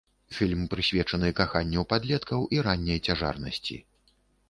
[0.37, 3.83] Фільм прысвечаны каханню падлеткаў і ранняй цяжарнасці.